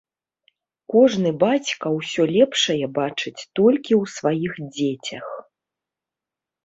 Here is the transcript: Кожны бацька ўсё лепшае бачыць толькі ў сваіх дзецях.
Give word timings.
Кожны 0.93 1.33
бацька 1.43 1.85
ўсё 1.97 2.21
лепшае 2.35 2.79
бачыць 2.97 3.47
толькі 3.59 3.93
ў 4.01 4.03
сваіх 4.17 4.53
дзецях. 4.75 5.27